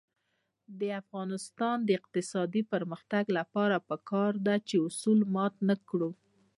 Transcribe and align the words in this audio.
د 0.79 0.81
افغانستان 1.01 1.77
د 1.83 1.89
اقتصادي 1.99 2.61
پرمختګ 2.73 3.23
لپاره 3.37 3.75
پکار 3.89 4.31
ده 4.45 4.55
چې 4.67 4.75
اصول 4.87 5.19
مات 5.35 5.55
نکړو. 5.69 6.09